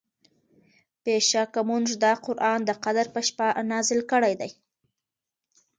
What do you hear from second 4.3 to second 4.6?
دی